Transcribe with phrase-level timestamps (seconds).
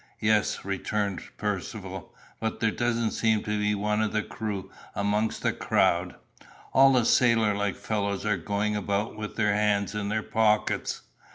[0.19, 5.53] "Yes," returned Percivale; "but there doesn't seem to be one of the crew amongst the
[5.53, 6.15] crowd.
[6.73, 11.01] All the sailor like fellows are going about with their hands in their pockets."